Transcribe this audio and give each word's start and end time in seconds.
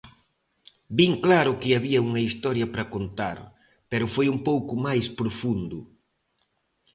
Vin 0.97 1.13
claro 1.25 1.51
que 1.59 1.69
había 1.77 1.99
unha 2.09 2.23
historia 2.27 2.65
para 2.73 2.89
contar, 2.95 3.37
pero 3.91 4.11
foi 4.15 4.27
un 4.35 4.39
pouco 4.49 4.73
máis 4.85 5.05
profundo. 5.19 5.79